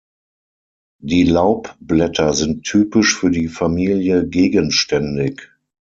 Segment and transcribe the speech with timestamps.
[1.03, 5.47] Die Laubblätter sind typisch für die Familie gegenständig.